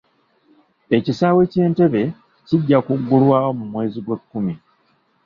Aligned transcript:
Ekisaawe 0.97 1.41
ky'Entebbe 1.51 2.03
kijja 2.47 2.77
kuggulwawo 2.85 3.51
mu 3.59 3.65
mwezi 3.71 3.99
gw'ekkumi. 4.05 4.53